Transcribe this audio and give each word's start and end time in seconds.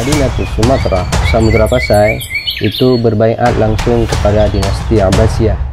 Madinatul 0.00 0.48
Sumatera, 0.56 1.04
Samudra 1.28 1.68
Pasai, 1.68 2.16
itu 2.64 2.96
berbaiat 3.04 3.52
langsung 3.60 4.08
kepada 4.08 4.48
dinasti 4.48 4.96
Abbasiyah. 4.96 5.69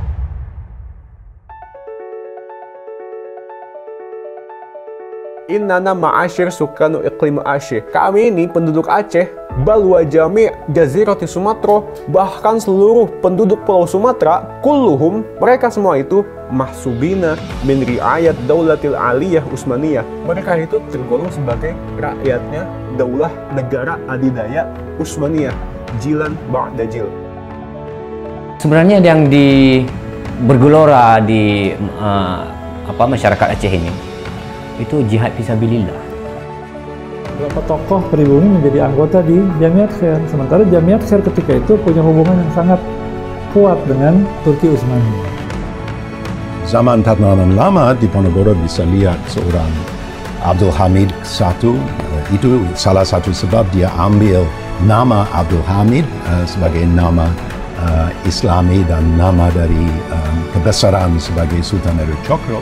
Innana 5.47 5.95
ma'asyir 5.95 6.51
sukanu 6.51 6.99
iklim 7.07 7.39
Aceh. 7.39 7.79
Kami 7.95 8.27
ini 8.27 8.51
penduduk 8.51 8.91
Aceh, 8.91 9.31
balwa 9.63 10.03
jami' 10.03 10.51
jazirati 10.75 11.23
Sumatera, 11.23 11.87
bahkan 12.11 12.59
seluruh 12.59 13.07
penduduk 13.23 13.63
pulau 13.63 13.87
Sumatera, 13.87 14.43
kulluhum, 14.59 15.23
mereka 15.39 15.71
semua 15.71 16.03
itu 16.03 16.27
mahsubina 16.51 17.39
min 17.63 17.79
riayat 17.79 18.35
daulatil 18.43 18.99
aliyah 18.99 19.39
Usmaniyah. 19.47 20.03
Mereka 20.27 20.67
itu 20.67 20.83
tergolong 20.91 21.31
sebagai 21.31 21.71
rakyatnya 21.95 22.67
daulah 22.99 23.31
negara 23.55 23.95
adidaya 24.11 24.67
Usmaniyah, 24.99 25.55
jilan 26.03 26.35
ba'da 26.51 26.83
jil. 26.91 27.07
Sebenarnya 28.59 28.99
yang 28.99 29.31
di 29.31 29.79
bergelora 30.43 31.23
di 31.23 31.71
uh, 32.03 32.43
apa 32.83 33.03
masyarakat 33.07 33.47
Aceh 33.55 33.71
ini 33.71 34.16
itu 34.77 35.03
jihad 35.09 35.33
fisabilillah. 35.37 35.97
Beberapa 37.37 37.61
tokoh 37.69 38.01
pribumi 38.09 38.49
menjadi 38.49 38.89
anggota 38.89 39.21
di 39.21 39.37
Jamiat 39.61 39.93
Khair. 40.01 40.17
Sementara 40.25 40.65
Jamiat 40.65 41.05
Khair 41.05 41.21
ketika 41.21 41.53
itu 41.61 41.77
punya 41.85 42.01
hubungan 42.01 42.33
yang 42.33 42.51
sangat 42.57 42.79
kuat 43.53 43.77
dengan 43.85 44.25
Turki 44.41 44.73
Utsmani. 44.73 45.13
Zaman 46.65 47.05
tatanan 47.05 47.53
lama 47.53 47.93
di 47.95 48.09
Ponorogo 48.09 48.57
bisa 48.57 48.83
lihat 48.89 49.21
seorang 49.29 49.69
Abdul 50.43 50.73
Hamid 50.73 51.13
satu 51.23 51.77
itu 52.33 52.59
salah 52.75 53.07
satu 53.07 53.31
sebab 53.31 53.63
dia 53.71 53.87
ambil 53.95 54.43
nama 54.83 55.23
Abdul 55.31 55.63
Hamid 55.63 56.03
uh, 56.27 56.43
sebagai 56.43 56.83
nama 56.83 57.31
uh, 57.79 58.09
Islami 58.27 58.83
dan 58.85 59.15
nama 59.15 59.47
dari 59.55 59.87
um, 60.11 60.35
kebesaran 60.51 61.15
sebagai 61.17 61.63
Sultan 61.63 61.97
Eru 62.03 62.17
Chokro. 62.27 62.59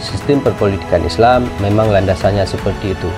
Sistem 0.00 0.40
perpolitikan 0.40 1.04
Islam 1.04 1.44
memang 1.60 1.92
landasannya 1.92 2.48
seperti 2.48 2.96
itu. 2.96 3.10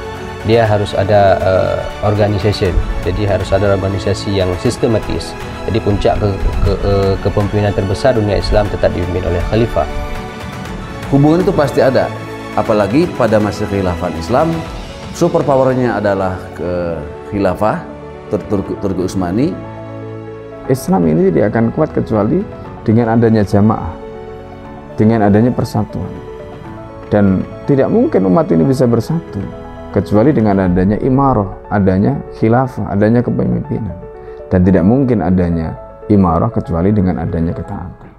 Dia 0.42 0.66
harus 0.66 0.91
ada 0.98 1.39
uh, 1.39 1.78
organization, 2.02 2.74
jadi 3.06 3.39
harus 3.39 3.55
ada 3.55 3.78
organisasi 3.78 4.34
yang 4.34 4.50
sistematis. 4.58 5.30
Jadi 5.70 5.78
puncak 5.78 6.19
ke, 6.19 6.28
ke, 6.66 6.72
uh, 6.83 7.14
kepemimpinan 7.22 7.70
terbesar 7.70 8.19
dunia 8.19 8.42
Islam 8.42 8.66
tetap 8.66 8.91
dipimpin 8.91 9.22
oleh 9.22 9.39
khalifah. 9.47 9.86
Hubungan 11.14 11.47
itu 11.47 11.55
pasti 11.55 11.78
ada, 11.78 12.11
apalagi 12.58 13.06
pada 13.14 13.39
masa 13.39 13.62
khilafah 13.70 14.11
Islam, 14.19 14.50
super 15.14 15.46
powernya 15.46 16.02
adalah 16.02 16.34
ke 16.58 16.98
khilafah 17.30 17.78
Turki, 18.34 18.74
Turki 18.83 19.00
Utsmani. 19.06 19.55
Islam 20.67 21.06
ini 21.06 21.30
tidak 21.30 21.55
akan 21.55 21.70
kuat 21.70 21.94
kecuali 21.94 22.42
dengan 22.83 23.14
adanya 23.14 23.46
jamaah, 23.46 23.94
dengan 24.98 25.22
adanya 25.30 25.55
persatuan. 25.55 26.31
Dan 27.12 27.44
tidak 27.68 27.92
mungkin 27.92 28.24
umat 28.24 28.48
ini 28.48 28.64
bisa 28.64 28.88
bersatu 28.88 29.44
kecuali 29.92 30.32
dengan 30.32 30.64
adanya 30.64 30.96
imarah, 31.05 31.68
adanya 31.68 32.16
khilafah, 32.41 32.88
adanya 32.88 33.20
kepemimpinan. 33.20 33.92
Dan 34.48 34.64
tidak 34.64 34.88
mungkin 34.88 35.20
adanya 35.20 35.77
imarah 36.08 36.48
kecuali 36.48 36.88
dengan 36.88 37.20
adanya 37.20 37.52
ketaatan. 37.52 38.11